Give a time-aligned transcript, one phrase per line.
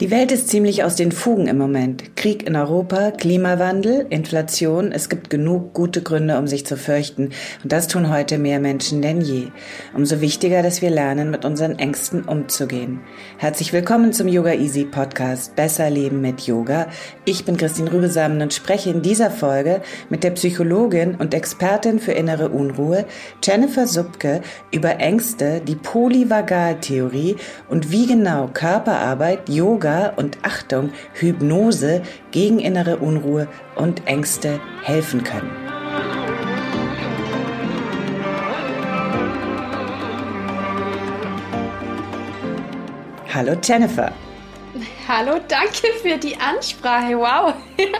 [0.00, 2.14] Die Welt ist ziemlich aus den Fugen im Moment.
[2.14, 4.92] Krieg in Europa, Klimawandel, Inflation.
[4.92, 7.30] Es gibt genug gute Gründe, um sich zu fürchten.
[7.64, 9.48] Und das tun heute mehr Menschen denn je.
[9.96, 13.00] Umso wichtiger, dass wir lernen, mit unseren Ängsten umzugehen.
[13.38, 16.86] Herzlich willkommen zum Yoga Easy Podcast Besser Leben mit Yoga.
[17.24, 22.12] Ich bin Christine Rübesamen und spreche in dieser Folge mit der Psychologin und Expertin für
[22.12, 23.04] innere Unruhe
[23.42, 27.34] Jennifer Subke über Ängste, die Polyvagaltheorie
[27.68, 35.50] und wie genau Körperarbeit, Yoga und Achtung, Hypnose gegen innere Unruhe und Ängste helfen können.
[43.32, 44.12] Hallo Jennifer.
[45.06, 47.16] Hallo, danke für die Ansprache.
[47.16, 47.54] Wow.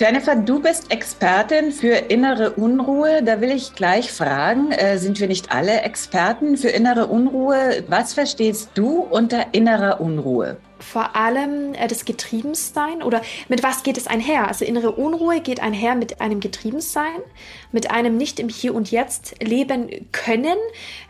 [0.00, 3.22] Jennifer, du bist Expertin für innere Unruhe.
[3.22, 7.84] Da will ich gleich fragen, äh, sind wir nicht alle Experten für innere Unruhe?
[7.88, 10.56] Was verstehst du unter innerer Unruhe?
[10.84, 14.46] Vor allem äh, das Getriebensein oder mit was geht es einher?
[14.48, 17.20] Also innere Unruhe geht einher mit einem Getriebensein,
[17.72, 20.56] mit einem nicht im Hier und Jetzt leben können,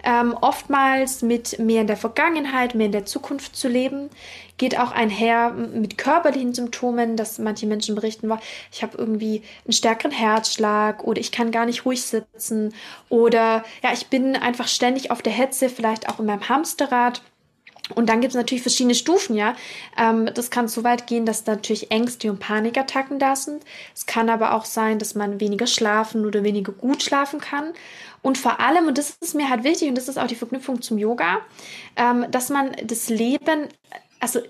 [0.05, 4.11] ähm, oftmals mit mehr in der Vergangenheit, mehr in der Zukunft zu leben.
[4.57, 8.33] Geht auch einher mit körperlichen Symptomen, dass manche Menschen berichten,
[8.73, 12.73] ich habe irgendwie einen stärkeren Herzschlag oder ich kann gar nicht ruhig sitzen
[13.09, 17.23] oder ja, ich bin einfach ständig auf der Hetze, vielleicht auch in meinem Hamsterrad.
[17.95, 19.55] Und dann gibt es natürlich verschiedene Stufen, ja.
[19.99, 23.63] Ähm, das kann so weit gehen, dass da natürlich Ängste und Panikattacken da sind.
[23.95, 27.75] Es kann aber auch sein, dass man weniger schlafen oder weniger gut schlafen kann.
[28.23, 30.81] Und vor allem, und das ist mir halt wichtig, und das ist auch die Verknüpfung
[30.81, 31.41] zum Yoga,
[31.97, 33.69] ähm, dass man das Leben,
[34.19, 34.41] also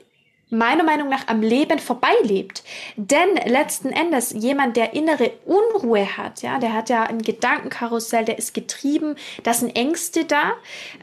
[0.55, 2.63] meiner Meinung nach am Leben vorbeilebt.
[2.97, 8.39] Denn letzten Endes jemand, der innere Unruhe hat, ja, der hat ja ein Gedankenkarussell, der
[8.39, 10.53] ist getrieben, da sind Ängste da,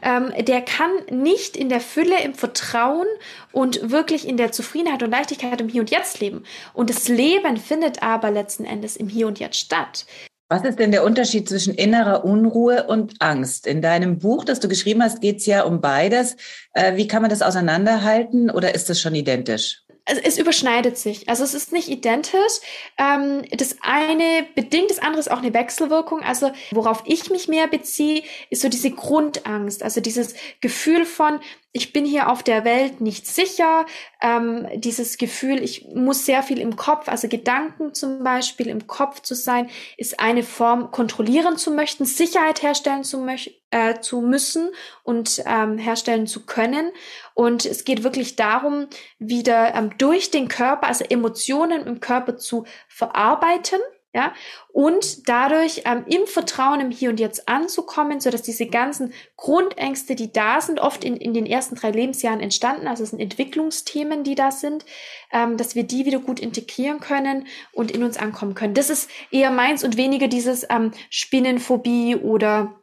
[0.02, 3.06] ähm, der kann nicht in der Fülle, im Vertrauen
[3.52, 6.44] und wirklich in der Zufriedenheit und Leichtigkeit im Hier und Jetzt leben.
[6.74, 10.06] Und das Leben findet aber letzten Endes im Hier und Jetzt statt.
[10.52, 13.66] Was ist denn der Unterschied zwischen innerer Unruhe und Angst?
[13.66, 16.36] In deinem Buch, das du geschrieben hast, geht es ja um beides.
[16.74, 19.82] Äh, wie kann man das auseinanderhalten oder ist das schon identisch?
[20.04, 21.28] es, überschneidet sich.
[21.28, 22.60] Also es ist nicht identisch.
[22.98, 26.22] Ähm, das eine bedingt das andere ist auch eine Wechselwirkung.
[26.22, 29.82] Also worauf ich mich mehr beziehe, ist so diese Grundangst.
[29.82, 31.40] Also dieses Gefühl von,
[31.74, 33.86] ich bin hier auf der Welt nicht sicher.
[34.20, 39.20] Ähm, dieses Gefühl, ich muss sehr viel im Kopf, also Gedanken zum Beispiel im Kopf
[39.22, 43.26] zu sein, ist eine Form, kontrollieren zu möchten, Sicherheit herstellen zu,
[43.70, 44.70] äh, zu müssen
[45.02, 46.90] und ähm, herstellen zu können.
[47.32, 52.66] Und es geht wirklich darum, wieder ähm, durch den Körper, also Emotionen im Körper zu
[52.88, 53.80] verarbeiten
[54.14, 54.34] ja,
[54.72, 60.14] und dadurch ähm, im Vertrauen im Hier und Jetzt anzukommen, so dass diese ganzen Grundängste,
[60.14, 64.22] die da sind, oft in, in den ersten drei Lebensjahren entstanden, also es sind Entwicklungsthemen,
[64.22, 64.84] die da sind,
[65.32, 68.74] ähm, dass wir die wieder gut integrieren können und in uns ankommen können.
[68.74, 72.74] Das ist eher meins und weniger dieses ähm, Spinnenphobie oder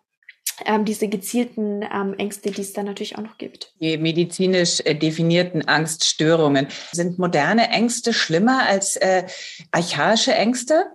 [0.66, 3.74] ähm, diese gezielten ähm, Ängste, die es dann natürlich auch noch gibt.
[3.80, 6.68] Die medizinisch äh, definierten Angststörungen.
[6.92, 9.26] Sind moderne Ängste schlimmer als äh,
[9.72, 10.86] archaische Ängste?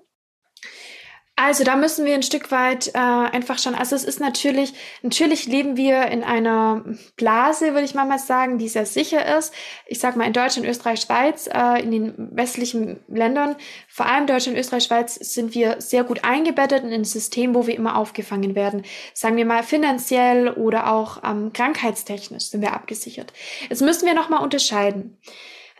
[1.37, 4.73] Also da müssen wir ein Stück weit äh, einfach schon, also es ist natürlich,
[5.03, 6.85] natürlich leben wir in einer
[7.17, 9.53] Blase, würde ich mal sagen, die sehr sicher ist.
[9.87, 13.57] Ich sage mal in Deutschland, Österreich, Schweiz, äh, in den westlichen Ländern,
[13.89, 17.75] vor allem Deutschland, Österreich, Schweiz, sind wir sehr gut eingebettet in ein System, wo wir
[17.75, 18.85] immer aufgefangen werden.
[19.13, 23.33] Sagen wir mal finanziell oder auch ähm, krankheitstechnisch sind wir abgesichert.
[23.69, 25.19] Jetzt müssen wir nochmal unterscheiden.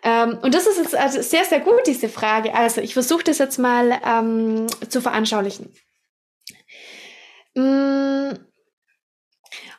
[0.05, 2.55] Ähm, und das ist jetzt also sehr, sehr gut, diese Frage.
[2.55, 5.73] Also ich versuche das jetzt mal ähm, zu veranschaulichen.
[7.55, 8.33] Mm,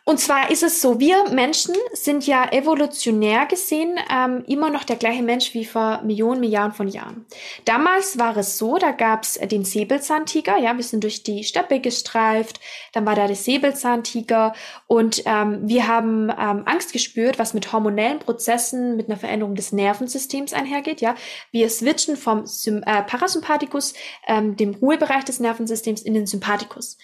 [0.07, 4.97] Und zwar ist es so, wir Menschen sind ja evolutionär gesehen ähm, immer noch der
[4.97, 7.25] gleiche Mensch wie vor Millionen, Milliarden von Jahren.
[7.65, 11.79] Damals war es so, da gab es den Säbelzahntiger, ja, wir sind durch die Steppe
[11.79, 12.59] gestreift,
[12.93, 14.53] dann war da der Säbelzahntiger
[14.85, 19.71] und ähm, wir haben ähm, Angst gespürt, was mit hormonellen Prozessen, mit einer Veränderung des
[19.71, 21.15] Nervensystems einhergeht, ja.
[21.49, 23.95] Wir switchen vom Sym äh, Parasympathikus,
[24.27, 26.99] ähm, dem Ruhebereich des Nervensystems, in den Sympathikus.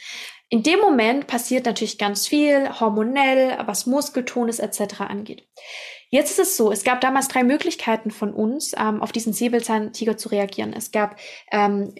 [0.54, 5.00] In dem Moment passiert natürlich ganz viel, hormonell, was Muskeltonus etc.
[5.00, 5.48] angeht.
[6.10, 10.18] Jetzt ist es so, es gab damals drei Möglichkeiten von uns, ähm, auf diesen Säbelzahntiger
[10.18, 10.74] zu reagieren.
[10.74, 11.16] Es gab
[11.54, 11.96] ähm,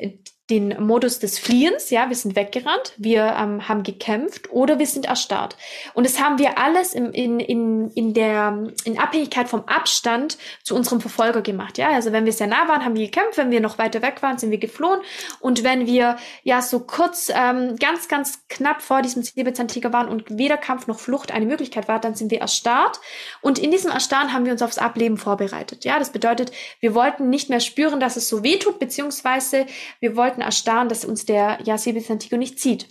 [0.52, 5.06] den Modus des Fliehens, ja, wir sind weggerannt, wir ähm, haben gekämpft oder wir sind
[5.06, 5.56] erstarrt.
[5.94, 10.76] Und das haben wir alles im, in, in, in der in Abhängigkeit vom Abstand zu
[10.76, 11.90] unserem Verfolger gemacht, ja.
[11.90, 14.38] Also wenn wir sehr nah waren, haben wir gekämpft, wenn wir noch weiter weg waren,
[14.38, 15.00] sind wir geflohen.
[15.40, 20.38] Und wenn wir ja so kurz, ähm, ganz, ganz knapp vor diesem Säbelzahntiger waren und
[20.38, 23.00] weder Kampf noch Flucht eine Möglichkeit war, dann sind wir erstarrt.
[23.40, 25.86] Und in diesem Erstarren haben wir uns aufs Ableben vorbereitet.
[25.86, 26.52] Ja, das bedeutet,
[26.82, 29.66] wir wollten nicht mehr spüren, dass es so weh tut, beziehungsweise
[30.02, 32.88] wir wollten sollten erstarren, dass uns der ja, Säbelzahntiger nicht zieht.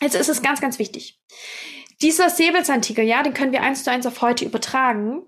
[0.00, 1.20] Jetzt ist es ganz, ganz wichtig.
[2.02, 5.22] Dieser Säbelzahntiger, ja, den können wir eins zu eins auf heute übertragen.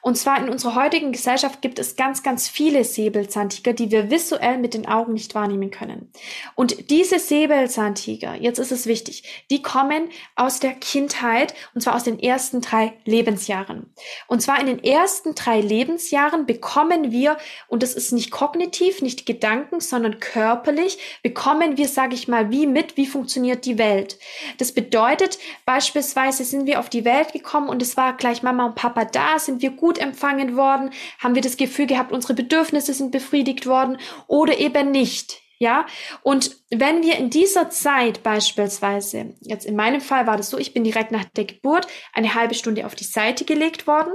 [0.00, 4.58] Und zwar in unserer heutigen Gesellschaft gibt es ganz, ganz viele Säbelzahntiger, die wir visuell
[4.58, 6.10] mit den Augen nicht wahrnehmen können.
[6.54, 12.04] Und diese Säbelzahntiger, jetzt ist es wichtig, die kommen aus der Kindheit und zwar aus
[12.04, 13.92] den ersten drei Lebensjahren.
[14.26, 17.36] Und zwar in den ersten drei Lebensjahren bekommen wir,
[17.68, 22.66] und das ist nicht kognitiv, nicht Gedanken, sondern körperlich, bekommen wir, sage ich mal, wie
[22.66, 24.18] mit, wie funktioniert die Welt.
[24.58, 28.74] Das bedeutet, beispielsweise sind wir auf die Welt gekommen und es war gleich Mama und
[28.74, 30.90] Papa da, sind wir gut empfangen worden?
[31.18, 35.40] Haben wir das Gefühl gehabt, unsere Bedürfnisse sind befriedigt worden oder eben nicht?
[35.58, 35.86] Ja,
[36.22, 40.74] und wenn wir in dieser Zeit beispielsweise, jetzt in meinem Fall war das so, ich
[40.74, 44.12] bin direkt nach der Geburt eine halbe Stunde auf die Seite gelegt worden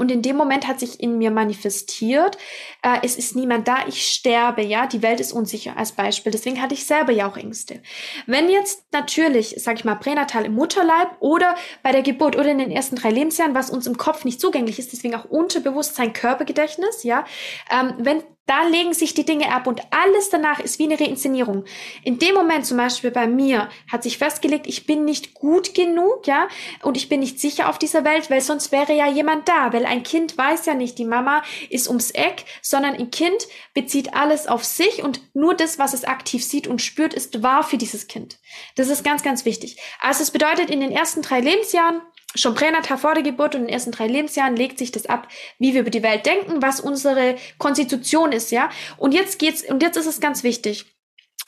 [0.00, 2.38] und in dem Moment hat sich in mir manifestiert,
[2.82, 6.32] äh, es ist niemand da, ich sterbe, ja, die Welt ist unsicher als Beispiel.
[6.32, 7.82] Deswegen hatte ich selber ja auch Ängste.
[8.26, 12.56] Wenn jetzt natürlich, sag ich mal, pränatal im Mutterleib oder bei der Geburt oder in
[12.56, 17.02] den ersten drei Lebensjahren, was uns im Kopf nicht zugänglich ist, deswegen auch Unterbewusstsein, Körpergedächtnis,
[17.02, 17.26] ja,
[17.70, 21.64] ähm, wenn da legen sich die Dinge ab und alles danach ist wie eine Reinszenierung.
[22.02, 26.26] In dem Moment zum Beispiel bei mir hat sich festgelegt, ich bin nicht gut genug,
[26.26, 26.48] ja,
[26.82, 29.86] und ich bin nicht sicher auf dieser Welt, weil sonst wäre ja jemand da, weil
[29.86, 34.48] ein Kind weiß ja nicht, die Mama ist ums Eck, sondern ein Kind bezieht alles
[34.48, 38.08] auf sich und nur das, was es aktiv sieht und spürt, ist wahr für dieses
[38.08, 38.38] Kind.
[38.74, 39.78] Das ist ganz, ganz wichtig.
[40.00, 42.00] Also es bedeutet, in den ersten drei Lebensjahren
[42.34, 45.26] Schon pränatal vor der Geburt und in den ersten drei Lebensjahren legt sich das ab,
[45.58, 48.70] wie wir über die Welt denken, was unsere Konstitution ist, ja.
[48.98, 50.86] Und jetzt geht's, und jetzt ist es ganz wichtig.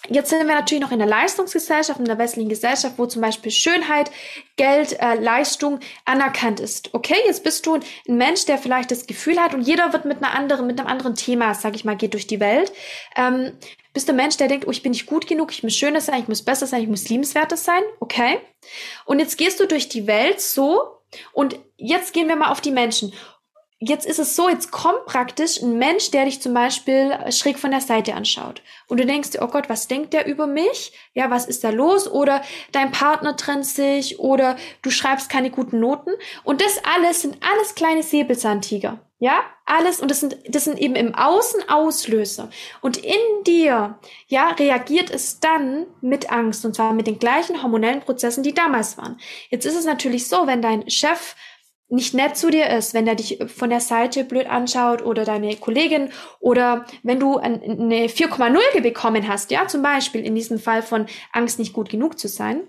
[0.08, 3.52] Jetzt sind wir natürlich noch in der Leistungsgesellschaft, in der westlichen Gesellschaft, wo zum Beispiel
[3.52, 4.10] Schönheit,
[4.56, 6.92] Geld, äh, Leistung anerkannt ist.
[6.92, 10.16] Okay, jetzt bist du ein Mensch, der vielleicht das Gefühl hat und jeder wird mit
[10.18, 12.72] einer anderen, mit einem anderen Thema, sag ich mal, geht durch die Welt.
[13.16, 13.52] Ähm,
[13.92, 16.00] bist du ein Mensch, der denkt, oh, ich bin nicht gut genug, ich muss schöner
[16.00, 18.38] sein, ich muss besser sein, ich muss liebenswerter sein, okay?
[19.04, 20.98] Und jetzt gehst du durch die Welt so
[21.32, 23.12] und jetzt gehen wir mal auf die Menschen.
[23.84, 27.72] Jetzt ist es so, jetzt kommt praktisch ein Mensch, der dich zum Beispiel schräg von
[27.72, 28.62] der Seite anschaut.
[28.86, 30.92] Und du denkst dir, oh Gott, was denkt der über mich?
[31.14, 32.08] Ja, was ist da los?
[32.08, 36.12] Oder dein Partner trennt sich oder du schreibst keine guten Noten.
[36.44, 39.00] Und das alles sind alles kleine Säbelzahntiger.
[39.18, 42.50] Ja, alles und das sind das sind eben im Außen Auslöser
[42.80, 43.96] und in dir
[44.26, 48.98] ja reagiert es dann mit Angst und zwar mit den gleichen hormonellen Prozessen, die damals
[48.98, 49.20] waren.
[49.48, 51.36] Jetzt ist es natürlich so, wenn dein Chef
[51.92, 55.56] nicht nett zu dir ist, wenn er dich von der Seite blöd anschaut oder deine
[55.56, 56.10] Kollegin
[56.40, 61.58] oder wenn du eine 4,0 bekommen hast, ja, zum Beispiel in diesem Fall von Angst
[61.58, 62.62] nicht gut genug zu sein,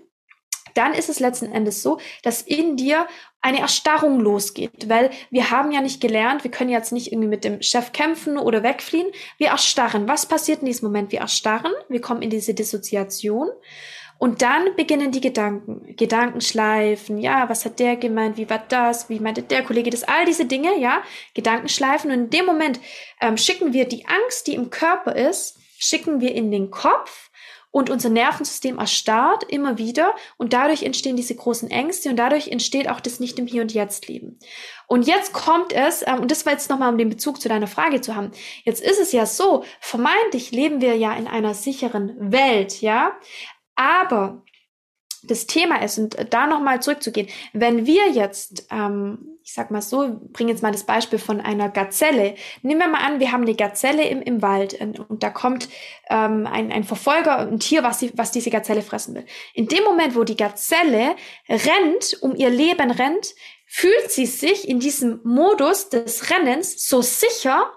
[0.74, 3.06] dann ist es letzten Endes so, dass in dir
[3.40, 7.44] eine Erstarrung losgeht, weil wir haben ja nicht gelernt, wir können jetzt nicht irgendwie mit
[7.44, 10.08] dem Chef kämpfen oder wegfliehen, wir erstarren.
[10.08, 11.12] Was passiert in diesem Moment?
[11.12, 13.48] Wir erstarren, wir kommen in diese Dissoziation
[14.18, 19.20] und dann beginnen die Gedanken, Gedankenschleifen, ja, was hat der gemeint, wie war das, wie
[19.20, 21.02] meinte der Kollege das, all diese Dinge, ja,
[21.34, 22.80] Gedankenschleifen und in dem Moment
[23.20, 27.30] ähm, schicken wir die Angst, die im Körper ist, schicken wir in den Kopf.
[27.70, 30.14] Und unser Nervensystem erstarrt immer wieder.
[30.36, 32.08] Und dadurch entstehen diese großen Ängste.
[32.08, 34.38] Und dadurch entsteht auch das nicht im Hier und Jetzt leben.
[34.86, 37.66] Und jetzt kommt es, ähm, und das war jetzt nochmal, um den Bezug zu deiner
[37.66, 38.30] Frage zu haben.
[38.62, 43.12] Jetzt ist es ja so, vermeintlich leben wir ja in einer sicheren Welt, ja.
[43.76, 44.42] Aber
[45.26, 50.20] das Thema ist und da nochmal zurückzugehen, wenn wir jetzt, ähm, ich sag mal so,
[50.32, 52.34] bringe jetzt mal das Beispiel von einer Gazelle.
[52.62, 55.68] Nehmen wir mal an, wir haben eine Gazelle im, im Wald und da kommt
[56.10, 59.26] ähm, ein, ein Verfolger, ein Tier, was, sie, was diese Gazelle fressen will.
[59.54, 61.16] In dem Moment, wo die Gazelle
[61.48, 63.34] rennt, um ihr Leben rennt,
[63.66, 67.70] fühlt sie sich in diesem Modus des Rennens so sicher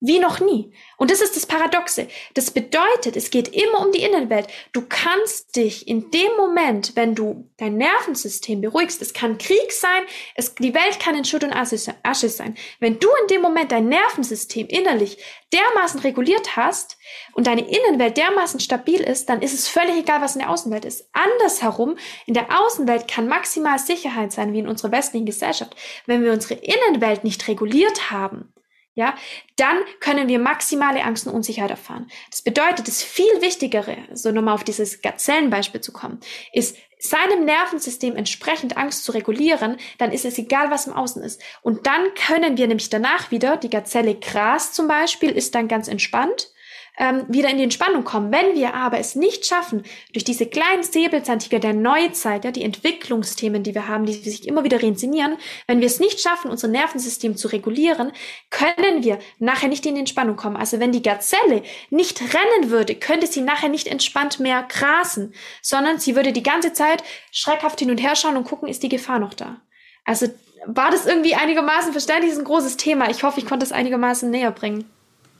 [0.00, 0.72] wie noch nie.
[0.98, 2.08] Und das ist das Paradoxe.
[2.34, 4.46] Das bedeutet, es geht immer um die Innenwelt.
[4.72, 10.02] Du kannst dich in dem Moment, wenn du dein Nervensystem beruhigst, es kann Krieg sein,
[10.34, 12.56] es, die Welt kann in Schutt und Asche sein.
[12.78, 15.18] Wenn du in dem Moment dein Nervensystem innerlich
[15.52, 16.98] dermaßen reguliert hast
[17.32, 20.84] und deine Innenwelt dermaßen stabil ist, dann ist es völlig egal, was in der Außenwelt
[20.84, 21.08] ist.
[21.12, 25.74] Andersherum, in der Außenwelt kann maximal Sicherheit sein, wie in unserer westlichen Gesellschaft.
[26.04, 28.52] Wenn wir unsere Innenwelt nicht reguliert haben,
[28.96, 29.14] ja,
[29.56, 32.10] dann können wir maximale Angst und Unsicherheit erfahren.
[32.30, 36.18] Das bedeutet, das viel Wichtigere, so nochmal auf dieses Gazellenbeispiel zu kommen,
[36.52, 41.42] ist, seinem Nervensystem entsprechend Angst zu regulieren, dann ist es egal, was im Außen ist.
[41.60, 45.88] Und dann können wir nämlich danach wieder, die Gazelle Gras zum Beispiel, ist dann ganz
[45.88, 46.50] entspannt
[46.98, 48.32] ähm, wieder in die Entspannung kommen.
[48.32, 53.62] Wenn wir aber es nicht schaffen, durch diese kleinen Säbelzahntiger der Neuzeit, ja, die Entwicklungsthemen,
[53.62, 55.36] die wir haben, die sich immer wieder reinszenieren,
[55.66, 58.12] wenn wir es nicht schaffen, unser Nervensystem zu regulieren,
[58.50, 60.56] können wir nachher nicht in die Entspannung kommen.
[60.56, 65.98] Also wenn die Gazelle nicht rennen würde, könnte sie nachher nicht entspannt mehr grasen, sondern
[65.98, 69.18] sie würde die ganze Zeit schreckhaft hin und her schauen und gucken, ist die Gefahr
[69.18, 69.60] noch da.
[70.04, 70.28] Also
[70.66, 72.30] war das irgendwie einigermaßen verständlich?
[72.30, 73.10] Das ist ein großes Thema.
[73.10, 74.90] Ich hoffe, ich konnte es einigermaßen näher bringen.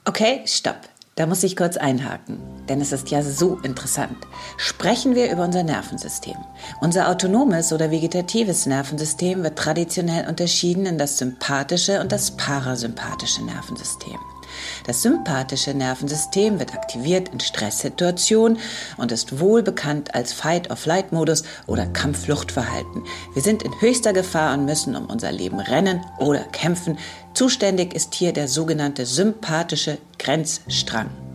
[0.05, 0.77] Okay, stopp.
[1.17, 2.37] Da muss ich kurz einhaken,
[2.69, 4.15] denn es ist ja so interessant.
[4.57, 6.37] Sprechen wir über unser Nervensystem.
[6.79, 14.36] Unser autonomes oder vegetatives Nervensystem wird traditionell unterschieden in das sympathische und das parasympathische Nervensystem.
[14.87, 18.57] Das sympathische Nervensystem wird aktiviert in Stresssituationen
[18.95, 23.03] und ist wohl bekannt als Fight-of-Flight-Modus oder Kampffluchtverhalten.
[23.33, 26.97] Wir sind in höchster Gefahr und müssen um unser Leben rennen oder kämpfen.
[27.33, 31.26] Zuständig ist hier der sogenannte sympathische Grenzstrang.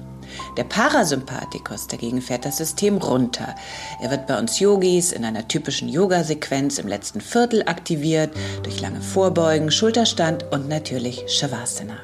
[0.59, 3.55] Der Parasympathikus dagegen fährt das System runter.
[4.03, 8.31] Er wird bei uns Yogis in einer typischen Yoga-Sequenz im letzten Viertel aktiviert,
[8.63, 11.97] durch lange Vorbeugen, Schulterstand und natürlich Shavasana.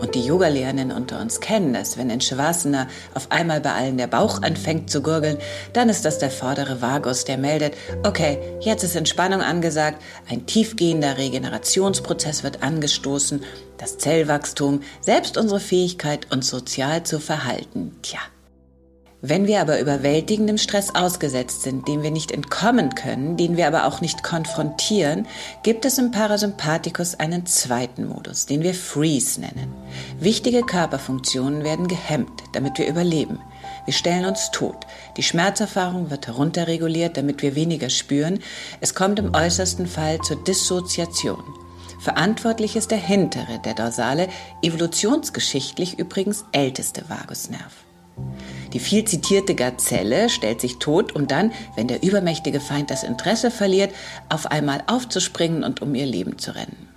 [0.00, 1.98] Und die Yogalehrenden unter uns kennen das.
[1.98, 5.36] Wenn in Shavasana auf einmal bei allen der Bauch anfängt zu gurgeln,
[5.74, 10.00] dann ist das der vordere Vagus, der meldet, okay, jetzt ist Entspannung angesagt,
[10.30, 13.42] ein tiefgehender Regenerationsprozess wird angestoßen
[13.78, 17.96] das Zellwachstum, selbst unsere Fähigkeit, uns sozial zu verhalten.
[18.02, 18.20] Tja.
[19.26, 23.86] Wenn wir aber überwältigendem Stress ausgesetzt sind, dem wir nicht entkommen können, den wir aber
[23.86, 25.26] auch nicht konfrontieren,
[25.62, 29.72] gibt es im Parasympathikus einen zweiten Modus, den wir Freeze nennen.
[30.20, 33.38] Wichtige Körperfunktionen werden gehemmt, damit wir überleben.
[33.86, 34.76] Wir stellen uns tot.
[35.16, 38.40] Die Schmerzerfahrung wird herunterreguliert, damit wir weniger spüren.
[38.82, 41.42] Es kommt im äußersten Fall zur Dissoziation.
[42.04, 44.28] Verantwortlich ist der hintere, der dorsale,
[44.60, 47.72] evolutionsgeschichtlich übrigens älteste Vagusnerv.
[48.74, 53.50] Die viel zitierte Gazelle stellt sich tot, um dann, wenn der übermächtige Feind das Interesse
[53.50, 53.90] verliert,
[54.28, 56.93] auf einmal aufzuspringen und um ihr Leben zu rennen.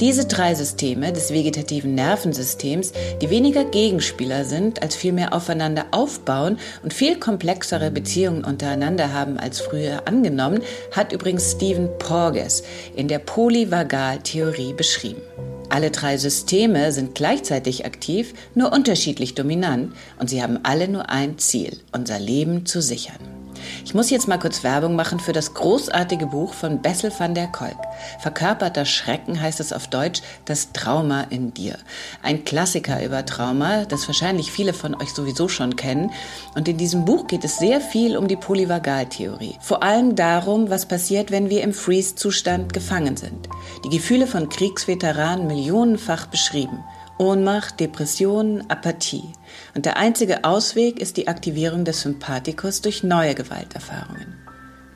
[0.00, 6.94] Diese drei Systeme des vegetativen Nervensystems, die weniger Gegenspieler sind, als vielmehr aufeinander aufbauen und
[6.94, 12.62] viel komplexere Beziehungen untereinander haben als früher angenommen, hat übrigens Stephen Porges
[12.96, 15.20] in der Polyvagaltheorie beschrieben.
[15.68, 21.36] Alle drei Systeme sind gleichzeitig aktiv, nur unterschiedlich dominant und sie haben alle nur ein
[21.36, 23.39] Ziel, unser Leben zu sichern.
[23.84, 27.48] Ich muss jetzt mal kurz Werbung machen für das großartige Buch von Bessel van der
[27.48, 27.76] Kolk.
[28.18, 31.76] Verkörperter Schrecken heißt es auf Deutsch, das Trauma in dir.
[32.22, 36.10] Ein Klassiker über Trauma, das wahrscheinlich viele von euch sowieso schon kennen.
[36.54, 39.56] Und in diesem Buch geht es sehr viel um die Polyvagaltheorie.
[39.60, 43.48] Vor allem darum, was passiert, wenn wir im Freeze-Zustand gefangen sind.
[43.84, 46.84] Die Gefühle von Kriegsveteranen millionenfach beschrieben.
[47.20, 49.30] Ohnmacht, Depressionen, Apathie.
[49.74, 54.38] Und der einzige Ausweg ist die Aktivierung des Sympathikus durch neue Gewalterfahrungen.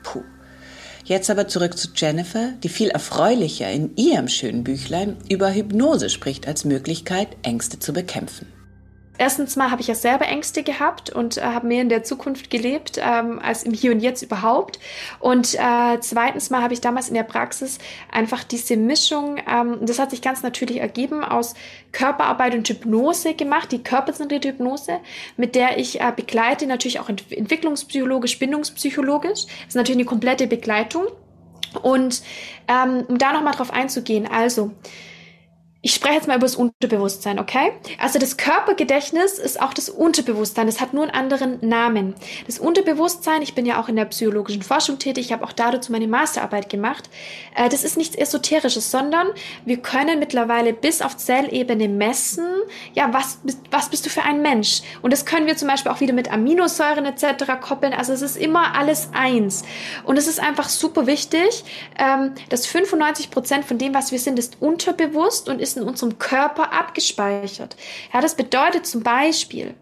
[0.01, 0.23] Puh.
[1.03, 6.47] Jetzt aber zurück zu Jennifer, die viel erfreulicher in ihrem schönen Büchlein über Hypnose spricht
[6.47, 8.47] als Möglichkeit, Ängste zu bekämpfen.
[9.17, 12.49] Erstens mal habe ich ja selber Ängste gehabt und äh, habe mehr in der Zukunft
[12.49, 14.79] gelebt ähm, als im Hier und Jetzt überhaupt.
[15.19, 17.77] Und äh, zweitens mal habe ich damals in der Praxis
[18.11, 21.53] einfach diese Mischung, ähm, das hat sich ganz natürlich ergeben, aus
[21.91, 24.99] Körperarbeit und Hypnose gemacht, die körperzentrierte Hypnose,
[25.37, 29.45] mit der ich äh, begleite, natürlich auch ent entwicklungspsychologisch, bindungspsychologisch.
[29.45, 31.05] Das ist natürlich eine komplette Begleitung.
[31.81, 32.21] Und
[32.67, 34.71] ähm, um da nochmal drauf einzugehen, also
[35.85, 37.73] ich spreche jetzt mal über das Unterbewusstsein, okay?
[37.99, 40.65] Also das Körpergedächtnis ist auch das Unterbewusstsein.
[40.65, 42.15] Das hat nur einen anderen Namen.
[42.47, 45.91] Das Unterbewusstsein, ich bin ja auch in der psychologischen Forschung tätig, ich habe auch dazu
[45.91, 47.07] meine Masterarbeit gemacht.
[47.55, 49.27] Äh, das ist nichts Esoterisches, sondern
[49.63, 52.47] wir können mittlerweile bis auf Zellebene messen,
[52.95, 53.37] ja, was,
[53.69, 54.81] was bist du für ein Mensch?
[55.03, 57.61] Und das können wir zum Beispiel auch wieder mit Aminosäuren etc.
[57.61, 57.93] koppeln.
[57.93, 59.61] Also es ist immer alles eins.
[60.03, 61.63] Und es ist einfach super wichtig,
[61.99, 66.17] ähm, dass 95 Prozent von dem, was wir sind, ist unterbewusst und ist in unserem
[66.19, 67.75] Körper abgespeichert.
[68.13, 69.75] Ja, das bedeutet zum Beispiel,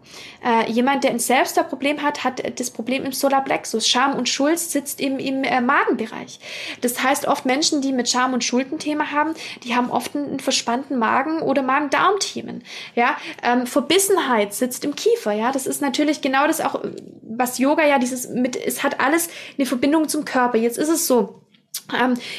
[0.44, 3.88] äh, jemand, der ein Selbstwertproblem hat, hat das Problem im Solarplexus.
[3.88, 6.38] Scham und Schuld sitzt im, im äh, Magenbereich.
[6.80, 10.14] Das heißt, oft Menschen, die mit Scham und Schuld ein Thema haben, die haben oft
[10.14, 12.62] einen, einen verspannten Magen oder Magen-Darm-Themen.
[12.94, 15.32] Ja, ähm, Verbissenheit sitzt im Kiefer.
[15.32, 16.80] Ja, das ist natürlich genau das auch,
[17.22, 20.58] was Yoga ja dieses mit, es hat alles eine Verbindung zum Körper.
[20.58, 21.40] Jetzt ist es so,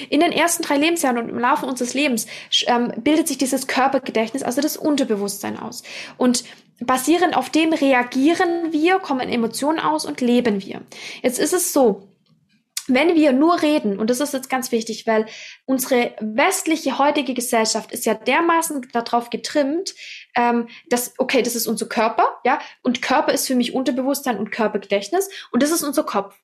[0.10, 2.26] in den ersten drei Lebensjahren und im Laufe unseres Lebens
[2.68, 5.84] ähm, bildet sich dieses Körpergedächtnis, also das Unterbewusstsein aus.
[6.18, 6.44] Und
[6.80, 10.82] basierend auf dem reagieren wir, kommen Emotionen aus und leben wir.
[11.22, 12.08] Jetzt ist es so,
[12.88, 15.26] wenn wir nur reden, und das ist jetzt ganz wichtig, weil
[15.66, 19.96] unsere westliche heutige Gesellschaft ist ja dermaßen darauf getrimmt,
[20.36, 24.52] ähm, dass, okay, das ist unser Körper, ja, und Körper ist für mich Unterbewusstsein und
[24.52, 26.36] Körpergedächtnis, und das ist unser Kopf.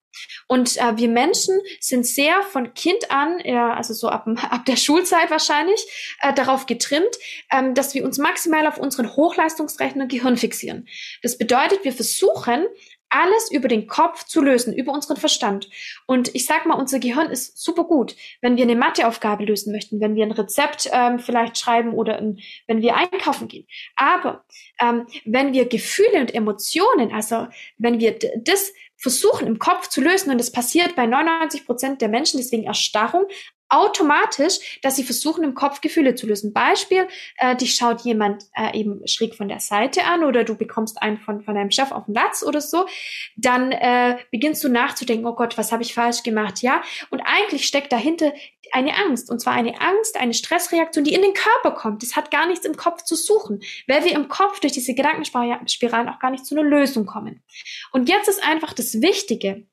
[0.47, 4.75] Und äh, wir Menschen sind sehr von Kind an, ja, also so ab, ab der
[4.75, 7.15] Schulzeit wahrscheinlich, äh, darauf getrimmt,
[7.51, 10.87] ähm, dass wir uns maximal auf unseren Hochleistungsrechner Gehirn fixieren.
[11.21, 12.65] Das bedeutet, wir versuchen,
[13.11, 15.69] alles über den Kopf zu lösen, über unseren Verstand.
[16.07, 19.99] Und ich sag mal, unser Gehirn ist super gut, wenn wir eine Matheaufgabe lösen möchten,
[19.99, 23.67] wenn wir ein Rezept ähm, vielleicht schreiben oder ein, wenn wir einkaufen gehen.
[23.95, 24.45] Aber
[24.79, 28.71] ähm, wenn wir Gefühle und Emotionen, also wenn wir das
[29.01, 33.25] versuchen im Kopf zu lösen und das passiert bei 99 Prozent der Menschen, deswegen Erstarrung,
[33.72, 36.51] automatisch, dass sie versuchen, im Kopf Gefühle zu lösen.
[36.51, 41.01] Beispiel, äh, dich schaut jemand äh, eben schräg von der Seite an oder du bekommst
[41.01, 42.86] einen von, von deinem Chef auf den Latz oder so,
[43.38, 46.84] dann äh, beginnst du nachzudenken, oh Gott, was habe ich falsch gemacht, ja?
[47.10, 48.34] Und eigentlich steckt dahinter
[48.71, 49.29] eine Angst.
[49.29, 52.03] Und zwar eine Angst, eine Stressreaktion, die in den Körper kommt.
[52.03, 56.09] Das hat gar nichts im Kopf zu suchen, weil wir im Kopf durch diese Gedankenspiralen
[56.09, 57.43] auch gar nicht zu einer Lösung kommen.
[57.91, 59.67] Und jetzt ist einfach das Wichtige,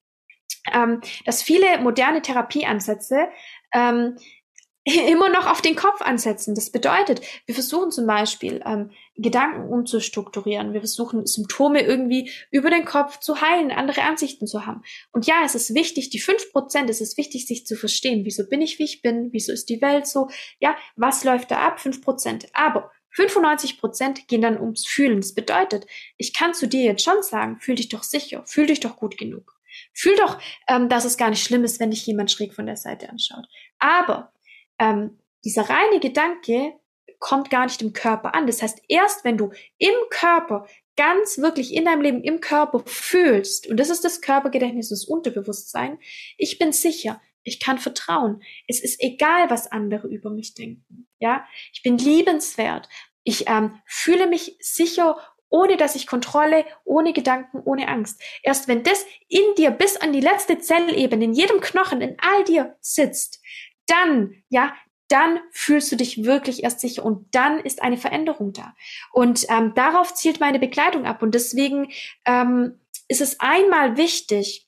[0.72, 3.28] ähm, dass viele moderne Therapieansätze
[3.72, 4.16] ähm,
[5.08, 6.54] immer noch auf den Kopf ansetzen.
[6.54, 10.72] Das bedeutet, wir versuchen zum Beispiel ähm, Gedanken umzustrukturieren.
[10.72, 14.82] Wir versuchen Symptome irgendwie über den Kopf zu heilen, andere Ansichten zu haben.
[15.12, 18.24] Und ja, es ist wichtig, die fünf Prozent, es ist wichtig, sich zu verstehen.
[18.24, 19.28] Wieso bin ich, wie ich bin?
[19.32, 20.28] Wieso ist die Welt so?
[20.60, 21.80] Ja, was läuft da ab?
[21.80, 22.46] Fünf Prozent.
[22.52, 25.20] Aber 95 Prozent gehen dann ums Fühlen.
[25.20, 28.80] Das bedeutet, ich kann zu dir jetzt schon sagen, fühl dich doch sicher, fühl dich
[28.80, 29.58] doch gut genug.
[29.92, 30.38] Fühl doch,
[30.68, 33.46] ähm, dass es gar nicht schlimm ist, wenn dich jemand schräg von der Seite anschaut.
[33.78, 34.32] Aber
[34.78, 36.74] ähm, dieser reine Gedanke
[37.18, 38.46] kommt gar nicht im Körper an.
[38.46, 43.68] Das heißt, erst wenn du im Körper ganz wirklich in deinem Leben im Körper fühlst,
[43.68, 45.98] und das ist das Körpergedächtnis, das Unterbewusstsein,
[46.36, 48.42] ich bin sicher, ich kann vertrauen.
[48.66, 51.08] Es ist egal, was andere über mich denken.
[51.18, 52.88] Ja, ich bin liebenswert.
[53.24, 55.16] Ich ähm, fühle mich sicher
[55.50, 58.22] ohne dass ich Kontrolle, ohne Gedanken, ohne Angst.
[58.42, 62.44] Erst wenn das in dir bis an die letzte Zellebene, in jedem Knochen, in all
[62.44, 63.40] dir sitzt,
[63.86, 64.74] dann, ja,
[65.08, 68.74] dann fühlst du dich wirklich erst sicher und dann ist eine Veränderung da.
[69.12, 71.22] Und ähm, darauf zielt meine Begleitung ab.
[71.22, 71.90] Und deswegen
[72.26, 74.67] ähm, ist es einmal wichtig,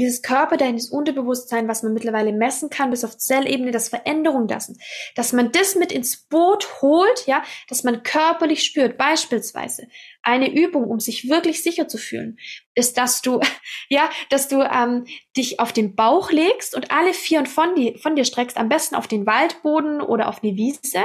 [0.00, 4.78] dieses Körper, dieses Unterbewusstsein, was man mittlerweile messen kann, bis auf Zellebene, das Veränderung lassen,
[5.14, 8.96] dass man das mit ins Boot holt, ja, dass man körperlich spürt.
[8.96, 9.88] Beispielsweise
[10.22, 12.38] eine Übung, um sich wirklich sicher zu fühlen,
[12.74, 13.40] ist, dass du,
[13.88, 15.04] ja, dass du ähm,
[15.36, 18.94] dich auf den Bauch legst und alle vier von, die, von dir streckst, am besten
[18.94, 21.04] auf den Waldboden oder auf eine Wiese,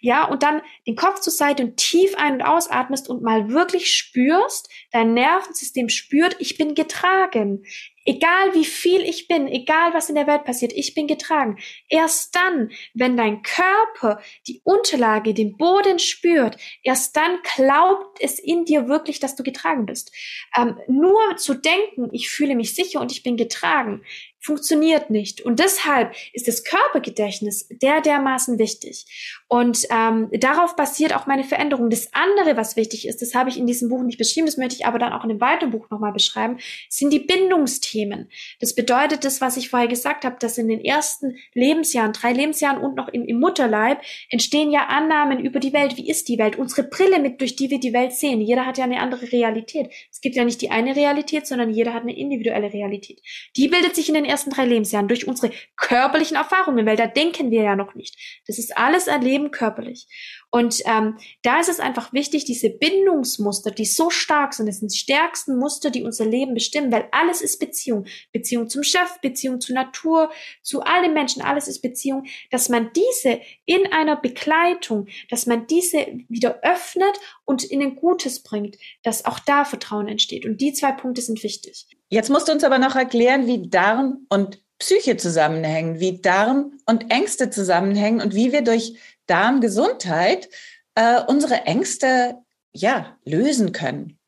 [0.00, 3.92] ja, und dann den Kopf zur Seite und tief ein- und ausatmest und mal wirklich
[3.92, 7.64] spürst, dein Nervensystem spürt, ich bin getragen.
[8.06, 11.58] Egal wie viel ich bin, egal was in der Welt passiert, ich bin getragen.
[11.88, 18.64] Erst dann, wenn dein Körper die Unterlage, den Boden spürt, erst dann glaubt es in
[18.64, 20.12] dir wirklich, dass du getragen bist.
[20.56, 24.02] Ähm, nur zu denken, ich fühle mich sicher und ich bin getragen,
[24.40, 25.40] funktioniert nicht.
[25.40, 29.06] Und deshalb ist das Körpergedächtnis der dermaßen wichtig.
[29.48, 31.90] Und ähm, darauf basiert auch meine Veränderung.
[31.90, 34.76] Das andere, was wichtig ist, das habe ich in diesem Buch nicht beschrieben, das möchte
[34.76, 38.28] ich aber dann auch in einem weiteren Buch nochmal beschreiben, sind die Bindungsthemen.
[38.60, 42.80] Das bedeutet das, was ich vorher gesagt habe, dass in den ersten Lebensjahren, drei Lebensjahren
[42.80, 45.96] und noch im, im Mutterleib entstehen ja Annahmen über die Welt.
[45.96, 46.56] Wie ist die Welt?
[46.56, 48.40] Unsere Brille, mit durch die wir die Welt sehen.
[48.40, 49.90] Jeder hat ja eine andere Realität.
[50.10, 53.20] Es gibt ja nicht die eine Realität, sondern jeder hat eine individuelle Realität.
[53.56, 57.50] Die bildet sich in den ersten drei Lebensjahren durch unsere körperlichen Erfahrungen, weil da denken
[57.50, 58.42] wir ja noch nicht.
[58.46, 60.06] Das ist alles Erleben körperlich.
[60.50, 64.92] Und ähm, da ist es einfach wichtig, diese Bindungsmuster, die so stark sind, das sind
[64.92, 68.06] die stärksten Muster, die unser Leben bestimmen, weil alles ist Beziehung.
[68.32, 70.30] Beziehung zum Chef, Beziehung zur Natur,
[70.62, 75.98] zu allen Menschen, alles ist Beziehung, dass man diese in einer Begleitung, dass man diese
[76.28, 80.46] wieder öffnet und in ein Gutes bringt, dass auch da Vertrauen entsteht.
[80.46, 81.86] Und die zwei Punkte sind wichtig.
[82.08, 87.10] Jetzt musst du uns aber noch erklären, wie Darm und Psyche zusammenhängen, wie Darm und
[87.10, 90.48] Ängste zusammenhängen und wie wir durch Darmgesundheit
[90.94, 92.36] äh, unsere Ängste
[92.72, 94.18] ja lösen können.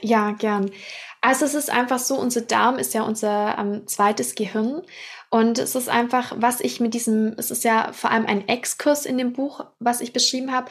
[0.00, 0.70] Ja, gern.
[1.20, 4.82] Also es ist einfach so, unser Darm ist ja unser ähm, zweites Gehirn.
[5.30, 9.04] Und es ist einfach, was ich mit diesem, es ist ja vor allem ein Exkurs
[9.04, 10.70] in dem Buch, was ich beschrieben habe,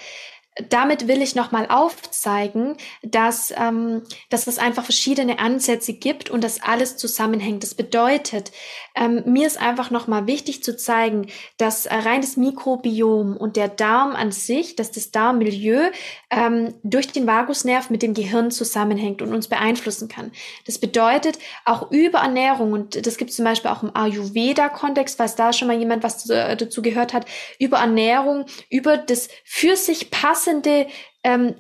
[0.70, 6.62] damit will ich nochmal aufzeigen, dass, ähm, dass es einfach verschiedene Ansätze gibt und dass
[6.62, 7.64] alles zusammenhängt.
[7.64, 8.52] Das bedeutet,
[8.96, 13.68] ähm, mir ist einfach nochmal wichtig zu zeigen, dass äh, rein das Mikrobiom und der
[13.68, 15.92] Darm an sich, dass das Darmmilieu
[16.30, 20.32] ähm, durch den Vagusnerv mit dem Gehirn zusammenhängt und uns beeinflussen kann.
[20.66, 25.68] Das bedeutet auch Überernährung, und das gibt zum Beispiel auch im Ayurveda-Kontext, falls da schon
[25.68, 27.26] mal jemand was äh, dazu gehört hat,
[27.60, 30.10] Überernährung, über das für sich
[30.48, 30.88] passende
[31.24, 31.56] ähm,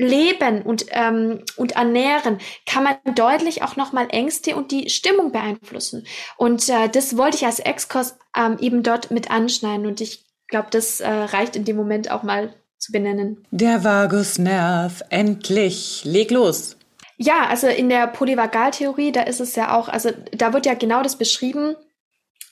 [0.00, 6.06] Leben und, ähm, und Ernähren kann man deutlich auch nochmal Ängste und die Stimmung beeinflussen.
[6.36, 9.86] Und äh, das wollte ich als Exkurs ähm, eben dort mit anschneiden.
[9.86, 13.44] Und ich glaube, das äh, reicht in dem Moment auch mal zu benennen.
[13.50, 16.02] Der Vagusnerv, endlich.
[16.04, 16.76] Leg los.
[17.16, 21.02] Ja, also in der Polyvagaltheorie, da ist es ja auch, also da wird ja genau
[21.02, 21.74] das beschrieben,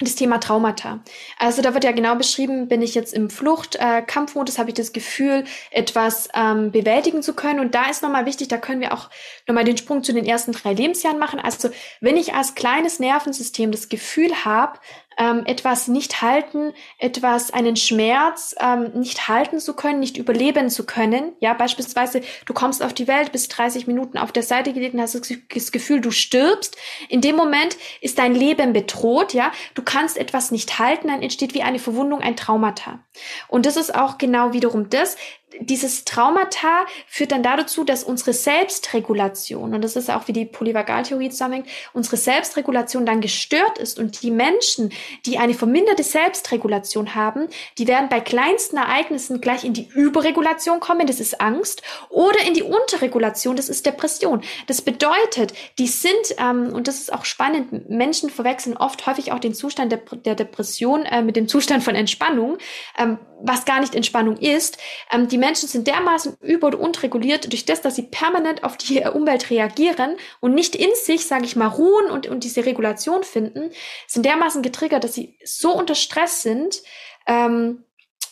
[0.00, 1.00] das Thema Traumata.
[1.38, 4.92] Also da wird ja genau beschrieben, bin ich jetzt im Flucht, äh, habe ich das
[4.92, 7.60] Gefühl, etwas ähm, bewältigen zu können.
[7.60, 9.08] Und da ist nochmal wichtig, da können wir auch
[9.46, 11.40] nochmal den Sprung zu den ersten drei Lebensjahren machen.
[11.40, 14.78] Also wenn ich als kleines Nervensystem das Gefühl habe,
[15.18, 20.84] ähm, etwas nicht halten, etwas, einen Schmerz ähm, nicht halten zu können, nicht überleben zu
[20.84, 21.32] können.
[21.40, 25.00] Ja, beispielsweise, du kommst auf die Welt, bist 30 Minuten auf der Seite gelegt und
[25.00, 26.76] hast das Gefühl, du stirbst.
[27.08, 29.52] In dem Moment ist dein Leben bedroht, ja.
[29.74, 33.00] Du kannst etwas nicht halten, dann entsteht wie eine Verwundung, ein Traumata.
[33.48, 35.16] Und das ist auch genau wiederum das,
[35.60, 41.30] dieses Traumata führt dann dazu, dass unsere Selbstregulation, und das ist auch wie die Polyvagaltheorie
[41.30, 44.92] zusammenhängt, unsere Selbstregulation dann gestört ist und die Menschen,
[45.24, 51.06] die eine verminderte Selbstregulation haben, die werden bei kleinsten Ereignissen gleich in die Überregulation kommen,
[51.06, 54.42] das ist Angst, oder in die Unterregulation, das ist Depression.
[54.66, 59.38] Das bedeutet, die sind, ähm, und das ist auch spannend, Menschen verwechseln oft häufig auch
[59.38, 62.58] den Zustand der, der Depression äh, mit dem Zustand von Entspannung,
[62.98, 64.78] ähm, was gar nicht Entspannung ist.
[65.12, 69.00] Ähm, die Menschen sind dermaßen über- und unterreguliert durch das, dass sie permanent auf die
[69.02, 73.70] Umwelt reagieren und nicht in sich, sage ich mal, ruhen und, und diese Regulation finden,
[74.08, 76.82] sind dermaßen getriggert, dass sie so unter Stress sind,
[77.28, 77.84] ähm,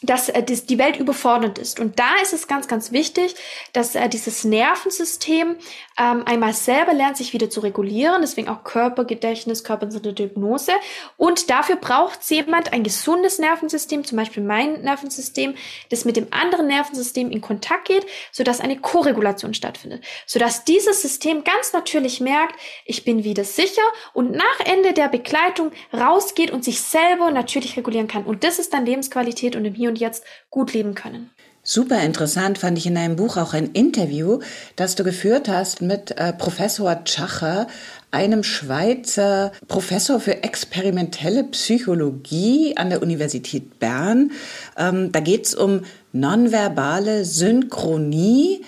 [0.07, 1.81] dass äh, das, die Welt überfordert ist.
[1.81, 3.35] Und da ist es ganz, ganz wichtig,
[3.73, 5.57] dass äh, dieses Nervensystem
[5.99, 8.23] ähm, einmal selber lernt, sich wieder zu regulieren.
[8.23, 10.73] Deswegen auch Körpergedächtnis, körperzentrierte Hypnose.
[11.17, 15.55] Und dafür braucht jemand ein gesundes Nervensystem, zum Beispiel mein Nervensystem,
[15.90, 20.05] das mit dem anderen Nervensystem in Kontakt geht, sodass eine Koregulation stattfindet.
[20.27, 25.73] Sodass dieses System ganz natürlich merkt, ich bin wieder sicher und nach Ende der Begleitung
[25.93, 28.25] rausgeht und sich selber natürlich regulieren kann.
[28.25, 31.30] Und das ist dann Lebensqualität und im Hier und Jetzt gut leben können.
[31.66, 34.40] Super interessant fand ich in deinem Buch auch ein Interview,
[34.76, 37.68] das du geführt hast mit äh, Professor Tschacher,
[38.11, 44.33] einem Schweizer Professor für experimentelle Psychologie an der Universität Bern.
[44.76, 45.80] Ähm, da geht es um
[46.12, 48.62] nonverbale Synchronie.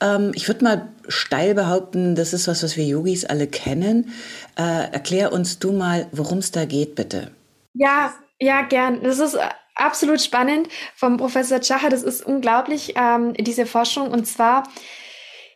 [0.00, 4.12] Ähm, ich würde mal steil behaupten, das ist was, was wir Yogis alle kennen.
[4.58, 7.30] Äh, erklär uns du mal, worum es da geht, bitte.
[7.74, 9.04] Ja, ja, gern.
[9.04, 9.38] Das ist
[9.74, 11.88] absolut spannend vom Professor Chacha.
[11.88, 14.10] Das ist unglaublich, ähm, diese Forschung.
[14.10, 14.64] Und zwar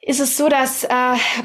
[0.07, 0.89] ist es so, dass äh,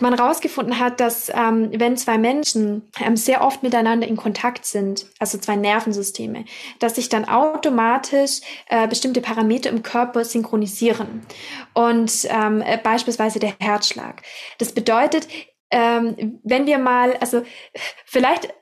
[0.02, 5.06] man herausgefunden hat, dass ähm, wenn zwei Menschen ähm, sehr oft miteinander in Kontakt sind,
[5.18, 6.44] also zwei Nervensysteme,
[6.80, 11.22] dass sich dann automatisch äh, bestimmte Parameter im Körper synchronisieren
[11.74, 14.24] und ähm, äh, beispielsweise der Herzschlag.
[14.58, 15.28] Das bedeutet,
[15.72, 17.44] ähm, wenn wir mal, also
[18.06, 18.54] vielleicht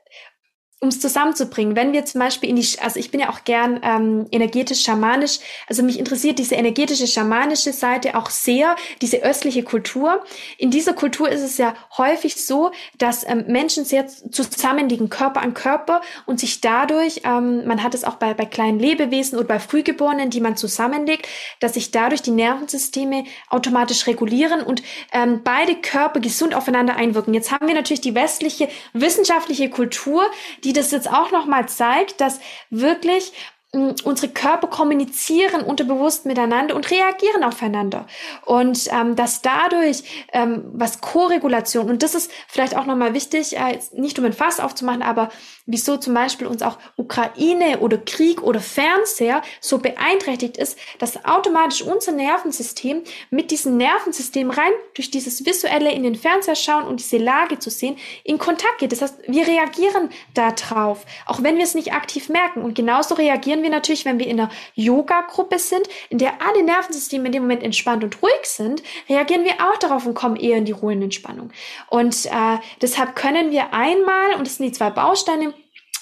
[0.80, 3.80] um es zusammenzubringen, wenn wir zum Beispiel in die, also ich bin ja auch gern
[3.82, 10.22] ähm, energetisch schamanisch, also mich interessiert diese energetische schamanische Seite auch sehr, diese östliche Kultur.
[10.56, 15.52] In dieser Kultur ist es ja häufig so, dass ähm, Menschen sehr zusammenliegen, Körper an
[15.52, 19.58] Körper und sich dadurch, ähm, man hat es auch bei, bei kleinen Lebewesen oder bei
[19.58, 21.26] Frühgeborenen, die man zusammenlegt,
[21.58, 27.34] dass sich dadurch die Nervensysteme automatisch regulieren und ähm, beide Körper gesund aufeinander einwirken.
[27.34, 30.24] Jetzt haben wir natürlich die westliche wissenschaftliche Kultur,
[30.62, 33.32] die die das jetzt auch nochmal zeigt, dass wirklich
[33.72, 38.06] unsere Körper kommunizieren unterbewusst miteinander und reagieren aufeinander.
[38.46, 43.78] Und ähm, dass dadurch ähm, was Koregulation, und das ist vielleicht auch nochmal wichtig, äh,
[43.92, 45.28] nicht um ein Fass aufzumachen, aber
[45.66, 51.82] wieso zum Beispiel uns auch Ukraine oder Krieg oder Fernseher so beeinträchtigt ist, dass automatisch
[51.82, 57.18] unser Nervensystem mit diesem Nervensystem rein durch dieses visuelle in den Fernseher schauen und diese
[57.18, 58.92] Lage zu sehen, in Kontakt geht.
[58.92, 62.62] Das heißt, wir reagieren darauf, auch wenn wir es nicht aktiv merken.
[62.62, 67.26] Und genauso reagieren wir natürlich, wenn wir in einer Yoga-Gruppe sind, in der alle Nervensysteme
[67.26, 70.64] in dem Moment entspannt und ruhig sind, reagieren wir auch darauf und kommen eher in
[70.64, 71.50] die Ruhe und Entspannung.
[71.88, 75.54] Und äh, deshalb können wir einmal, und das sind die zwei Bausteine,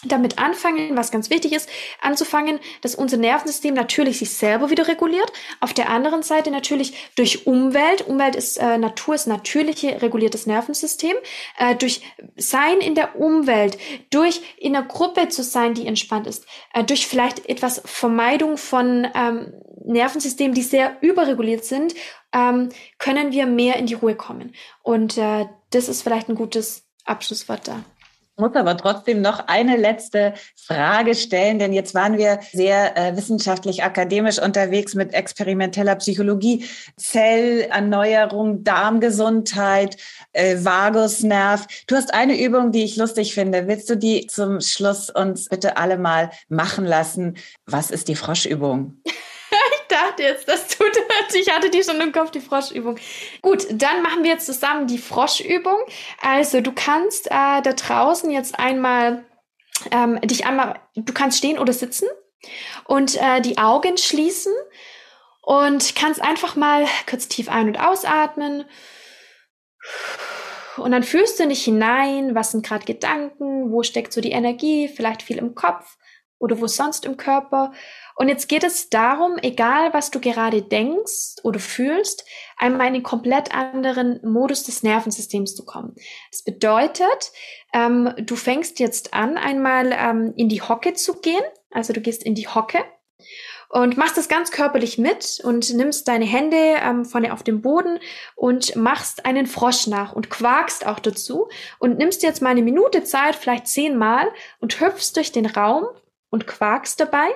[0.05, 1.69] damit anfangen, was ganz wichtig ist,
[2.01, 5.33] anzufangen, dass unser Nervensystem natürlich sich selber wieder reguliert.
[5.61, 8.07] Auf der anderen Seite natürlich durch Umwelt.
[8.07, 11.15] Umwelt ist äh, Natur, ist natürliche reguliertes Nervensystem.
[11.59, 12.03] Äh, durch
[12.37, 13.79] Sein in der Umwelt,
[14.11, 19.07] durch in einer Gruppe zu sein, die entspannt ist, äh, durch vielleicht etwas Vermeidung von
[19.15, 19.53] ähm,
[19.85, 21.95] Nervensystemen, die sehr überreguliert sind,
[22.33, 24.55] ähm, können wir mehr in die Ruhe kommen.
[24.83, 27.85] Und äh, das ist vielleicht ein gutes Abschlusswort da
[28.37, 33.83] muss aber trotzdem noch eine letzte Frage stellen, denn jetzt waren wir sehr äh, wissenschaftlich
[33.83, 36.64] akademisch unterwegs mit experimenteller Psychologie,
[36.96, 39.96] Zellerneuerung, Darmgesundheit,
[40.33, 41.66] äh, Vagusnerv.
[41.87, 43.68] Du hast eine Übung, die ich lustig finde.
[43.68, 47.37] Willst du die zum Schluss uns bitte alle mal machen lassen?
[47.64, 49.01] Was ist die Froschübung?
[49.89, 50.87] dachte jetzt, das tut
[51.35, 52.99] ich hatte die schon im Kopf, die Froschübung.
[53.43, 55.79] Gut, dann machen wir jetzt zusammen die Froschübung.
[56.21, 59.25] Also du kannst äh, da draußen jetzt einmal
[59.91, 62.09] ähm, dich einmal, du kannst stehen oder sitzen
[62.85, 64.55] und äh, die Augen schließen
[65.43, 68.65] und kannst einfach mal kurz tief ein- und ausatmen.
[70.77, 74.89] Und dann fühlst du dich hinein, was sind gerade Gedanken, wo steckt so die Energie,
[74.89, 75.97] vielleicht viel im Kopf
[76.38, 77.72] oder wo sonst im Körper.
[78.14, 82.25] Und jetzt geht es darum, egal was du gerade denkst oder fühlst,
[82.57, 85.94] einmal in einen komplett anderen Modus des Nervensystems zu kommen.
[86.31, 87.33] Das bedeutet,
[87.72, 91.44] ähm, du fängst jetzt an, einmal ähm, in die Hocke zu gehen.
[91.70, 92.79] Also du gehst in die Hocke
[93.68, 97.99] und machst das ganz körperlich mit und nimmst deine Hände ähm, vorne auf dem Boden
[98.35, 103.05] und machst einen Frosch nach und quakst auch dazu und nimmst jetzt mal eine Minute
[103.05, 104.29] Zeit, vielleicht zehnmal
[104.61, 105.87] und hüpfst durch den Raum
[106.31, 107.29] und quakst dabei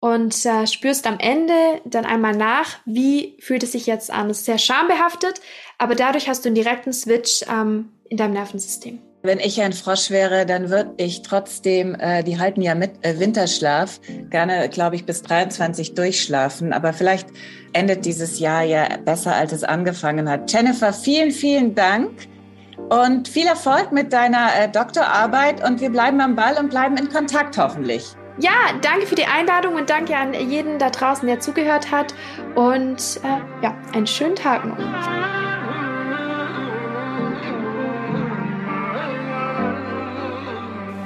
[0.00, 1.52] und äh, spürst am Ende
[1.84, 4.30] dann einmal nach, wie fühlt es sich jetzt an.
[4.30, 5.40] Es ist sehr schambehaftet,
[5.78, 9.00] aber dadurch hast du einen direkten Switch ähm, in deinem Nervensystem.
[9.22, 13.18] Wenn ich ein Frosch wäre, dann würde ich trotzdem, äh, die halten ja mit äh,
[13.18, 16.72] Winterschlaf, gerne, glaube ich, bis 23 durchschlafen.
[16.72, 17.28] Aber vielleicht
[17.74, 20.50] endet dieses Jahr ja besser, als es angefangen hat.
[20.50, 22.10] Jennifer, vielen, vielen Dank
[22.88, 25.62] und viel Erfolg mit deiner äh, Doktorarbeit.
[25.62, 28.16] Und wir bleiben am Ball und bleiben in Kontakt hoffentlich.
[28.40, 32.14] Ja, danke für die Einladung und danke an jeden da draußen, der zugehört hat.
[32.54, 34.78] Und äh, ja, einen schönen Tag noch.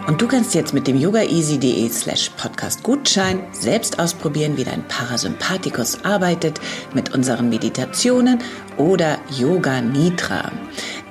[0.06, 6.04] Und du kannst jetzt mit dem yogaeasy.de slash podcast Gutschein selbst ausprobieren, wie dein Parasympathikus
[6.04, 6.60] arbeitet
[6.92, 8.38] mit unseren Meditationen
[8.76, 10.52] oder Yoga Nitra.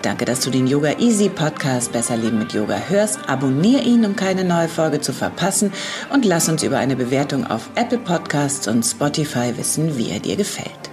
[0.04, 3.20] Danke, dass du den Yoga Easy Podcast Besser Leben mit Yoga hörst.
[3.30, 5.72] Abonnier ihn, um keine neue Folge zu verpassen
[6.12, 10.36] und lass uns über eine Bewertung auf Apple Podcasts und Spotify wissen, wie er dir
[10.36, 10.93] gefällt.